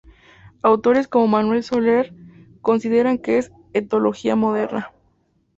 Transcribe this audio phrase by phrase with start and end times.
[0.63, 2.11] Autores como Manuel Soler,
[2.63, 4.89] consideran que es etología moderna.